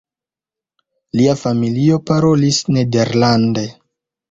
Lia 1.19 1.35
familio 1.43 2.01
parolis 2.09 2.65
nederlande. 2.79 3.71